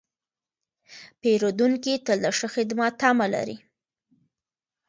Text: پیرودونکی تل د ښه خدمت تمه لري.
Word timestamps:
پیرودونکی 1.19 1.93
تل 2.05 2.17
د 2.25 2.27
ښه 2.37 2.47
خدمت 2.55 2.93
تمه 3.01 3.27
لري. 3.33 3.57